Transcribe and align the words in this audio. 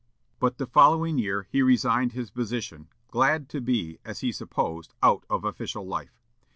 But 0.39 0.57
the 0.57 0.65
following 0.65 1.19
year 1.19 1.45
he 1.51 1.61
resigned 1.61 2.13
his 2.13 2.31
position, 2.31 2.87
glad 3.11 3.47
to 3.49 3.61
be, 3.61 3.99
as 4.03 4.21
he 4.21 4.31
supposed, 4.31 4.95
out 5.03 5.27
of 5.29 5.45
official 5.45 5.85
life. 5.85 6.19